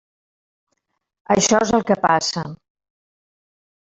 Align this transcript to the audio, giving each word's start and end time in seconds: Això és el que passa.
Això 1.35 1.59
és 1.65 1.73
el 1.79 1.85
que 1.91 1.97
passa. 2.05 2.45